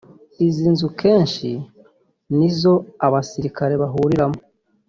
Izi 0.45 0.65
nzu 0.73 0.87
kenshi 0.99 1.49
ni 2.37 2.49
zo 2.59 2.73
abasirikare 3.05 3.73
bahuriragamo 3.81 4.39